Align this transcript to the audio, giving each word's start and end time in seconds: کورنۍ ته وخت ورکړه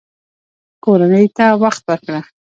کورنۍ 0.83 1.25
ته 1.37 1.45
وخت 1.63 1.81
ورکړه 1.87 2.19